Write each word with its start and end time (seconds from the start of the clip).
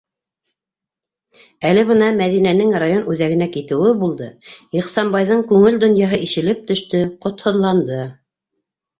Әле 1.71 1.81
бына 1.89 2.05
Мәҙинәнең 2.21 2.71
район 2.83 3.03
үҙәгенә 3.15 3.47
китеүе 3.55 3.91
булды, 4.03 4.29
Ихсанбайҙың 4.81 5.43
күңел 5.51 5.77
донъяһы 5.83 6.19
ишелеп 6.29 6.65
төштө, 6.73 7.03
ҡотһоҙланды. 7.27 8.01